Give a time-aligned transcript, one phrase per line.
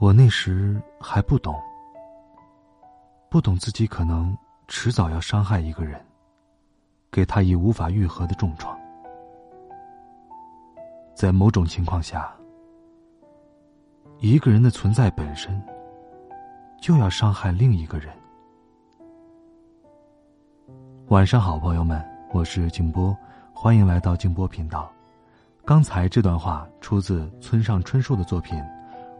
[0.00, 1.60] 我那时还不懂。
[3.28, 4.36] 不懂自己可能
[4.68, 6.00] 迟早要伤害一个人，
[7.10, 8.78] 给他以无法愈合的重创。
[11.14, 12.32] 在某种情况下，
[14.20, 15.60] 一个人的存在本身
[16.80, 18.14] 就要伤害另一个人。
[21.08, 23.16] 晚上好，朋友们，我是静波，
[23.52, 24.90] 欢迎来到静波频道。
[25.64, 28.58] 刚才这段话出自村上春树的作品《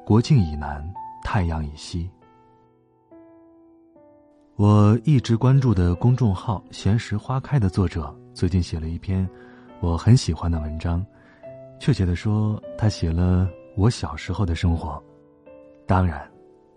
[0.08, 0.82] 国境以南，
[1.22, 2.10] 太阳以西》。
[4.56, 9.28] 我一直关注的公众号“闲时花开”的作者最近写了一篇
[9.80, 11.04] 我很喜欢的文章，
[11.78, 14.98] 确切的说，他写了我小时候的生活。
[15.86, 16.26] 当然，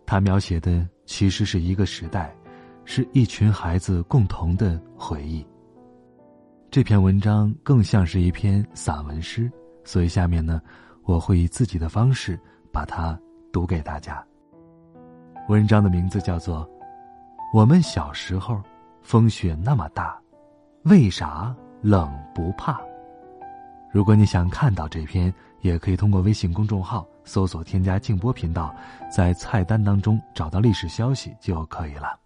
[0.05, 2.35] 他描写的其实是一个时代，
[2.83, 5.41] 是一群孩子共同的回忆。
[6.69, 9.49] 这篇文章更像是一篇散文诗，
[9.85, 10.61] 所以下面呢，
[11.03, 12.37] 我会以自己的方式
[12.73, 13.19] 把它
[13.51, 14.23] 读给大家。
[15.47, 16.69] 文章的名字叫做。
[17.53, 18.61] 我们小时候，
[19.01, 20.17] 风雪那么大，
[20.83, 22.79] 为啥冷不怕？
[23.91, 28.73] 如果你想看到这篇，也可以通过微信公众号搜索添加静波频道，
[29.13, 32.17] 在菜单当中找到历史消息就可以了。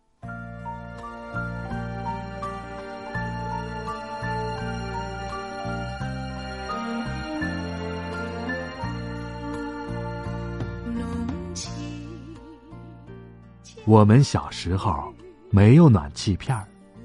[13.85, 15.13] 我们小时候
[15.51, 16.57] 没有暖气片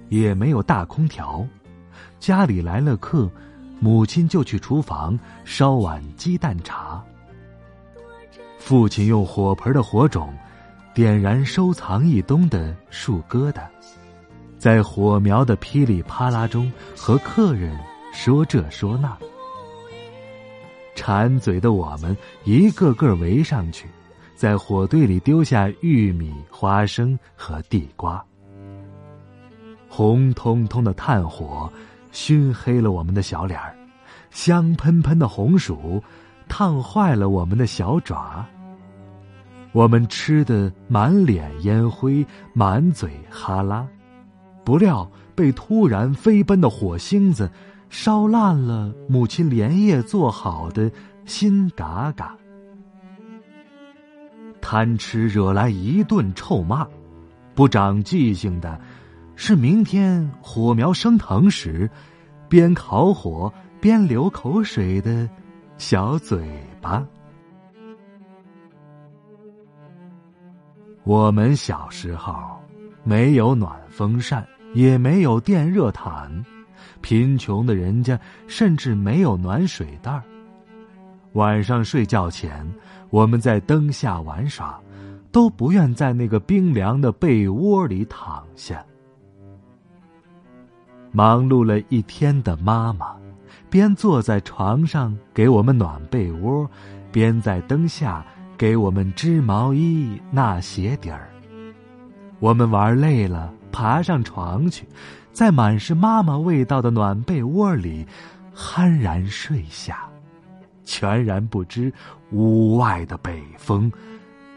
[0.08, 1.46] 也没有大空调，
[2.18, 3.30] 家里来了客，
[3.78, 7.04] 母亲就去厨房烧碗鸡蛋茶。
[8.58, 10.32] 父亲用火盆的火种
[10.94, 13.60] 点燃收藏一冬的树疙瘩，
[14.58, 17.78] 在火苗的噼里啪啦中和客人
[18.12, 19.14] 说这说那，
[20.94, 23.86] 馋嘴的我们一个个围上去。
[24.40, 28.24] 在火堆里丢下玉米、花生和地瓜，
[29.86, 31.70] 红彤彤的炭火
[32.10, 33.76] 熏黑了我们的小脸儿，
[34.30, 36.02] 香喷喷的红薯
[36.48, 38.42] 烫坏了我们的小爪。
[39.72, 42.24] 我们吃的满脸烟灰，
[42.54, 43.86] 满嘴哈拉，
[44.64, 47.50] 不料被突然飞奔的火星子
[47.90, 50.90] 烧烂了母亲连夜做好的
[51.26, 52.34] 新嘎嘎。
[54.60, 56.86] 贪吃惹来一顿臭骂，
[57.54, 58.80] 不长记性的，
[59.34, 61.90] 是明天火苗升腾时，
[62.48, 65.28] 边烤火边流口水的
[65.78, 66.46] 小嘴
[66.80, 67.04] 巴。
[71.02, 72.34] 我们小时候
[73.02, 76.44] 没有暖风扇，也没有电热毯，
[77.00, 80.22] 贫穷的人家甚至没有暖水袋
[81.32, 82.66] 晚上睡觉前。
[83.10, 84.78] 我们在灯下玩耍，
[85.32, 88.84] 都不愿在那个冰凉的被窝里躺下。
[91.10, 93.16] 忙碌了一天的妈妈，
[93.68, 96.70] 边坐在床上给我们暖被窝，
[97.10, 98.24] 边在灯下
[98.56, 101.28] 给我们织毛衣、纳鞋底儿。
[102.38, 104.86] 我们玩累了，爬上床去，
[105.32, 108.06] 在满是妈妈味道的暖被窝里
[108.54, 110.08] 酣然睡下。
[110.90, 111.92] 全然不知，
[112.32, 113.90] 屋外的北风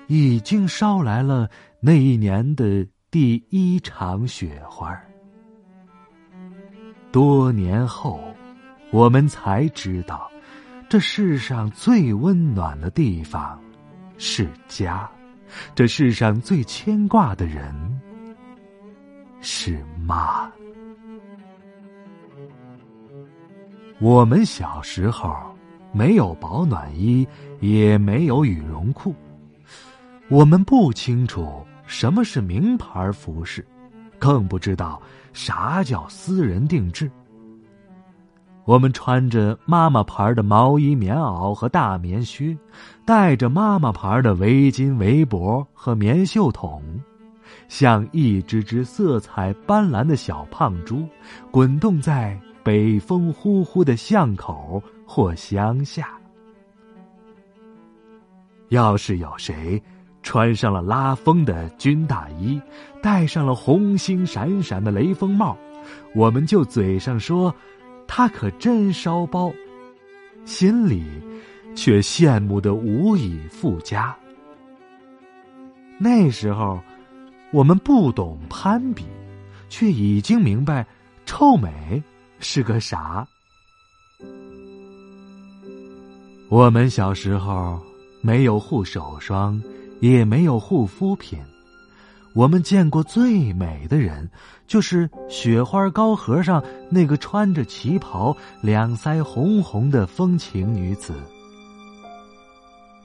[0.07, 1.47] 已经捎来了
[1.79, 4.99] 那一年的第一场雪花。
[7.11, 8.19] 多年后，
[8.89, 10.27] 我们才知道，
[10.89, 13.61] 这世上最温暖的地方
[14.17, 15.07] 是家，
[15.75, 17.71] 这世上最牵挂的人
[19.39, 20.51] 是妈。
[24.00, 25.52] 我们小时候。
[25.94, 27.25] 没有保暖衣，
[27.60, 29.13] 也没有羽绒裤，
[30.28, 33.66] 我们不清楚什么是名牌服饰，
[34.18, 35.00] 更不知道
[35.34, 37.10] 啥叫私人定制。
[38.66, 42.57] 我们穿着妈妈牌的毛衣、棉袄和大棉靴，
[43.06, 46.81] 戴着妈妈牌的围巾、围脖和棉袖筒，
[47.68, 51.06] 像一只只色彩斑斓的小胖猪，
[51.51, 54.81] 滚动在北风呼呼的巷口。
[55.13, 56.10] 或乡下，
[58.69, 59.80] 要是有谁
[60.24, 62.60] 穿上了拉风的军大衣，
[63.00, 65.56] 戴上了红星闪闪的雷锋帽，
[66.15, 67.54] 我们就嘴上说
[68.07, 69.54] 他可真烧包，
[70.45, 71.06] 心里
[71.75, 74.18] 却羡慕的无以复加。
[76.00, 76.81] 那时候，
[77.51, 79.06] 我们不懂攀比，
[79.69, 80.83] 却已经明白
[81.24, 82.01] 臭美
[82.39, 83.27] 是个啥。
[86.53, 87.79] 我们小时候
[88.21, 89.59] 没有护手霜。
[90.00, 91.39] 也没有护肤品，
[92.35, 94.29] 我们见过最美的人，
[94.67, 101.13] 就是雪花膏盒上那个穿着旗袍、两腮红红的风情女子。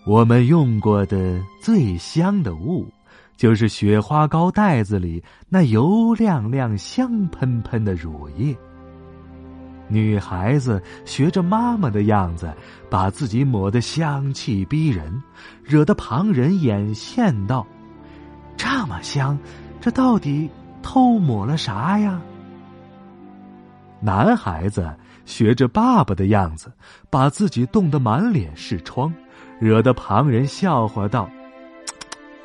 [0.05, 2.85] 我们用过的最香的物，
[3.37, 8.57] 就是雪花膏袋子里那油亮亮、香喷喷的乳液。
[9.89, 12.53] 女孩子学着妈妈的样子，
[12.91, 15.23] 把自己抹得香气逼人，
[15.65, 17.67] 惹得旁人眼羡道
[18.57, 19.39] ：“这么香，
[19.81, 20.51] 这到底
[20.83, 22.21] 偷抹了啥呀？”
[24.01, 24.95] 男孩子
[25.25, 26.71] 学着爸爸的样子，
[27.11, 29.13] 把自己冻得满脸是疮，
[29.59, 31.29] 惹得旁人笑话道：“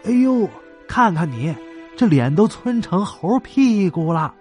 [0.06, 0.50] 哎呦，
[0.88, 1.54] 看看你，
[1.95, 4.34] 这脸都皴成猴屁股了。”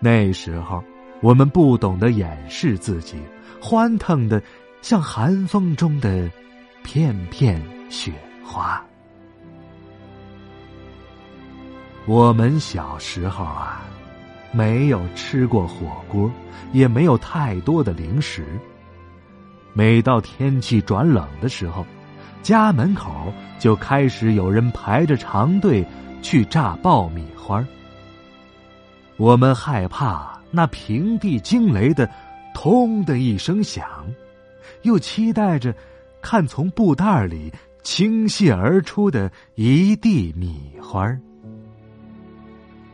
[0.00, 0.82] 那时候，
[1.20, 3.18] 我们不懂得掩饰自己，
[3.60, 4.42] 欢腾的
[4.80, 6.30] 像寒风中的
[6.82, 8.10] 片片雪
[8.42, 8.82] 花。
[12.06, 13.82] 我们小时候啊，
[14.52, 16.32] 没有吃过火锅，
[16.72, 18.44] 也没有太多的零食。
[19.74, 21.84] 每到天气转冷的时候，
[22.42, 25.86] 家门口就开始有人排着长队
[26.22, 27.62] 去炸爆米花。
[29.20, 32.08] 我们害怕那平地惊雷的
[32.54, 33.86] “通”的一声响，
[34.80, 35.74] 又期待着
[36.22, 37.52] 看从布袋里
[37.82, 41.14] 倾泻而出的一地米花。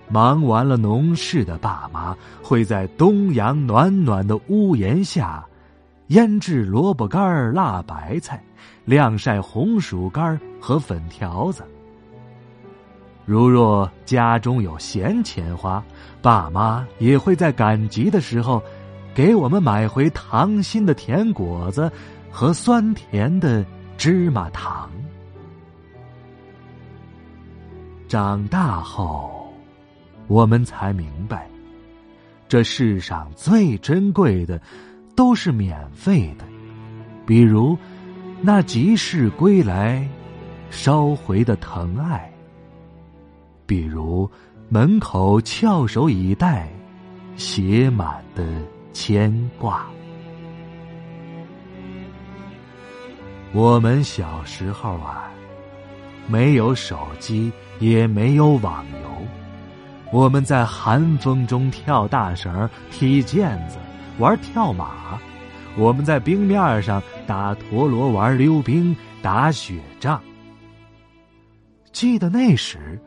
[0.09, 5.47] 忙完了农事的爸妈会在东阳暖暖的屋檐下，
[6.09, 8.43] 腌制萝卜干、辣白菜，
[8.85, 11.63] 晾晒红薯干和粉条子。
[13.27, 15.83] 如若家中有闲钱花，
[16.23, 18.63] 爸妈也会在赶集的时候，
[19.13, 21.91] 给我们买回糖心的甜果子
[22.31, 23.67] 和酸甜的
[23.99, 24.89] 芝麻糖。
[28.07, 29.53] 长大后，
[30.29, 31.49] 我们才明白，
[32.47, 34.63] 这世上最珍贵的
[35.17, 36.45] 都是免费的，
[37.27, 37.77] 比如
[38.41, 40.09] 那集市归来
[40.71, 42.33] 捎回的疼爱。
[43.67, 44.31] 比如，
[44.69, 46.69] 门口翘首以待，
[47.37, 48.45] 写满的
[48.93, 49.87] 牵挂。
[53.53, 55.31] 我们小时候啊，
[56.29, 59.11] 没有手机，也没有网游，
[60.13, 63.79] 我们在寒风中跳大绳、踢毽子、
[64.19, 65.19] 玩跳马；
[65.77, 70.21] 我们在冰面上打陀螺、玩溜冰、打雪仗。
[71.93, 73.01] 记得那时。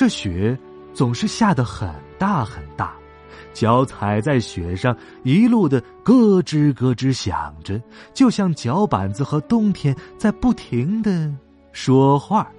[0.00, 0.58] 这雪
[0.94, 1.86] 总是下得很
[2.18, 2.94] 大很大，
[3.52, 7.78] 脚踩在雪上，一路的咯吱咯吱响着，
[8.14, 11.30] 就像脚板子和冬天在不停的
[11.72, 12.50] 说话。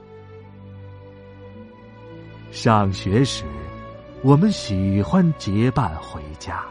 [2.52, 3.44] 上学时，
[4.22, 6.64] 我们喜欢结伴回家，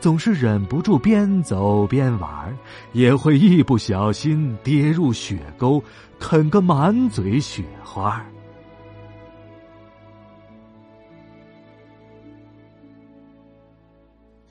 [0.00, 2.58] 总是忍不住边走边玩，
[2.92, 5.80] 也会一不小心跌入雪沟，
[6.18, 8.20] 啃个满嘴雪花。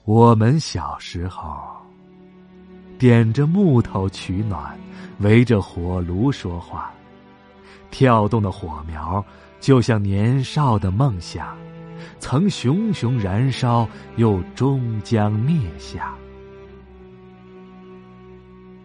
[0.08, 1.60] 我们小时候
[2.98, 4.74] 点着木头取暖，
[5.20, 6.94] 围着火炉说话，
[7.92, 9.22] 跳动的火苗
[9.60, 11.58] 就像年少的梦想，
[12.20, 13.86] 曾熊熊燃烧，
[14.16, 16.16] 又终将灭下。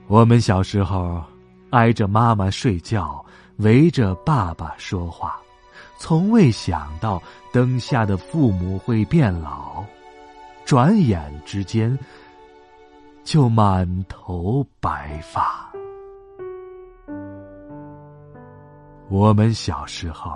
[0.08, 1.22] 我们小时候
[1.70, 3.24] 挨着妈妈睡觉，
[3.58, 5.40] 围着爸爸说话，
[5.98, 9.84] 从未想到灯下的父母会变老。
[10.64, 11.98] 转眼之间，
[13.24, 15.70] 就满头白发。
[19.08, 20.32] 我们小时候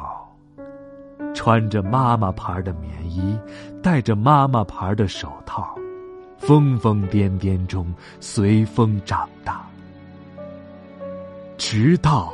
[1.34, 3.38] 穿着妈妈牌的棉衣，
[3.82, 5.74] 戴着妈妈牌的手套，
[6.36, 7.86] 疯疯癫癫中
[8.20, 9.66] 随风长大，
[11.56, 12.32] 直到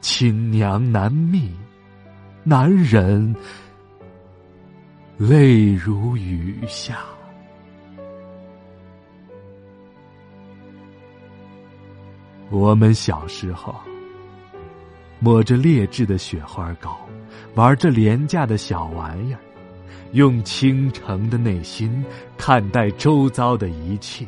[0.00, 1.52] 亲娘难觅，
[2.44, 3.34] 难忍。
[5.18, 6.98] 泪如雨下。
[12.50, 13.74] 我们小时候
[15.18, 17.00] 抹着劣质的雪花膏，
[17.54, 19.40] 玩着廉价的小玩意儿，
[20.12, 22.04] 用倾城的内心
[22.36, 24.26] 看待周遭的一切，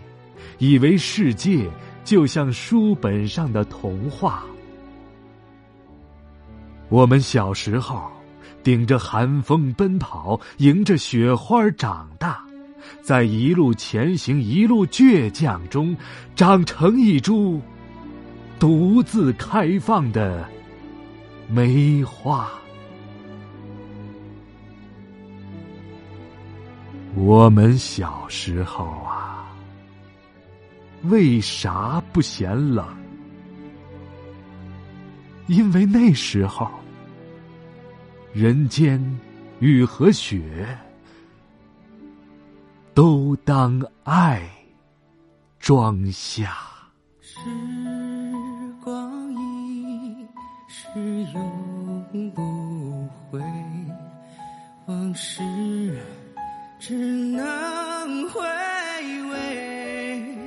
[0.57, 1.69] 以为世界
[2.03, 4.43] 就像书本上的童话。
[6.89, 8.11] 我们小时候，
[8.63, 12.45] 顶着寒风奔跑，迎着雪花长大，
[13.01, 15.97] 在一路前行、一路倔强中，
[16.37, 17.61] 长成一株
[18.59, 20.47] 独自开放的
[21.49, 22.49] 梅花。
[27.15, 29.49] 我们小时候啊，
[31.05, 32.87] 为啥不嫌冷？
[35.47, 36.71] 因为那时候，
[38.41, 39.03] 人间
[39.59, 40.41] 雨和雪
[42.95, 44.49] 都当爱
[45.59, 46.57] 装下。
[47.21, 47.41] 时
[48.81, 50.25] 光一
[50.69, 51.01] 逝
[51.35, 53.43] 永不回，
[54.87, 55.43] 往事
[56.79, 58.41] 只能回
[59.33, 60.39] 味。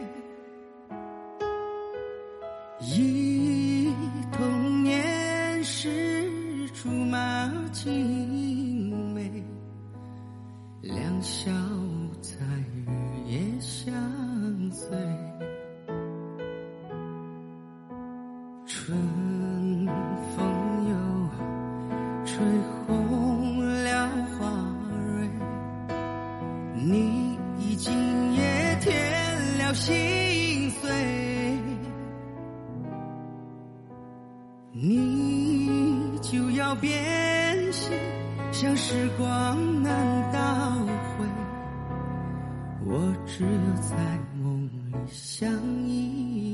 [2.80, 3.50] 一。
[6.82, 9.32] 竹马青梅，
[10.82, 11.52] 两小
[12.20, 12.40] 在
[12.74, 12.90] 日
[13.28, 13.94] 夜相
[14.72, 14.98] 随。
[18.66, 18.98] 春
[20.36, 20.44] 风
[20.90, 20.96] 又
[22.26, 22.44] 吹
[22.88, 24.10] 红了
[24.40, 24.50] 花
[24.90, 25.30] 蕊，
[26.84, 30.21] 你已经也添了心
[36.72, 36.90] 要变。
[38.54, 40.40] 像时光难倒
[41.18, 41.25] 回，
[42.86, 43.96] 我只有在
[44.42, 45.51] 梦里相
[45.86, 46.50] 依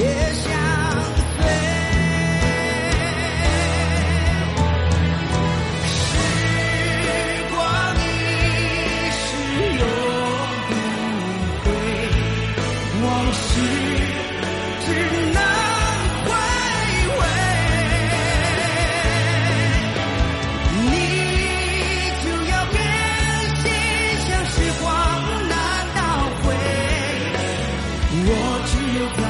[0.00, 0.48] 也相
[1.28, 1.44] 随
[5.84, 5.92] 时
[7.50, 7.54] 光
[7.96, 8.08] 一
[9.18, 9.22] 逝
[9.78, 9.84] 永
[10.68, 10.70] 不
[11.64, 11.66] 回
[13.02, 13.04] 往
[13.34, 13.40] 事
[14.80, 14.88] 只
[15.34, 15.38] 能
[16.24, 16.28] 回
[17.18, 17.20] 味
[20.90, 20.92] 你
[22.24, 22.74] 就要变
[23.60, 23.62] 心
[24.26, 24.84] 像时光
[25.50, 25.52] 难
[25.94, 25.98] 倒
[26.42, 26.44] 回
[28.24, 28.28] 我
[28.66, 29.29] 只有在